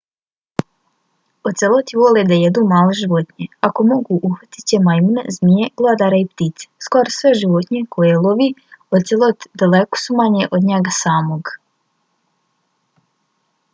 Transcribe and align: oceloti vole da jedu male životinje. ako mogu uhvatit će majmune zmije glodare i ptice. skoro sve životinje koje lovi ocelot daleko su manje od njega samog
oceloti 1.49 1.93
vole 2.01 2.21
da 2.29 2.35
jedu 2.43 2.61
male 2.73 2.93
životinje. 3.01 3.49
ako 3.67 3.79
mogu 3.91 4.13
uhvatit 4.29 4.63
će 4.71 4.77
majmune 4.87 5.23
zmije 5.35 5.65
glodare 5.81 6.17
i 6.21 6.25
ptice. 6.31 6.65
skoro 6.85 7.09
sve 7.17 7.33
životinje 7.41 7.81
koje 7.95 8.21
lovi 8.25 8.47
ocelot 8.99 9.47
daleko 9.63 10.01
su 10.05 10.17
manje 10.23 10.43
od 10.59 10.63
njega 10.71 10.97
samog 11.03 11.53